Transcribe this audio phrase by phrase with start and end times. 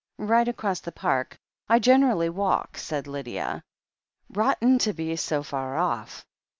[0.17, 1.37] "Right across the Park,
[1.69, 3.61] I generally walk," said Lydia.
[4.31, 6.25] "Rotten to be so far off.